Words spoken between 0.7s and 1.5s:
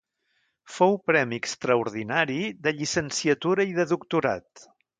Fou Premi